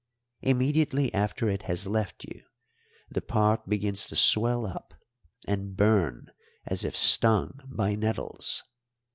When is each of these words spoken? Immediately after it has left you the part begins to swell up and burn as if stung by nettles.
Immediately 0.41 1.13
after 1.13 1.47
it 1.47 1.61
has 1.69 1.85
left 1.85 2.23
you 2.25 2.43
the 3.11 3.21
part 3.21 3.69
begins 3.69 4.07
to 4.07 4.15
swell 4.15 4.65
up 4.65 4.95
and 5.47 5.77
burn 5.77 6.31
as 6.65 6.83
if 6.83 6.97
stung 6.97 7.59
by 7.67 7.93
nettles. 7.93 8.63